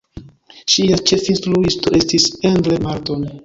Ŝia 0.75 0.97
ĉefinstruisto 1.11 1.95
estis 2.01 2.29
Endre 2.55 2.83
Marton. 2.91 3.33